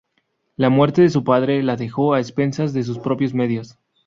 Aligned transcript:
La 0.55 0.71
muerte 0.71 1.03
de 1.03 1.11
su 1.11 1.23
padre 1.23 1.61
la 1.61 1.75
dejó 1.75 2.15
a 2.15 2.19
expensas 2.19 2.73
de 2.73 2.81
sus 2.81 2.97
propios 2.97 3.35
medios. 3.35 3.77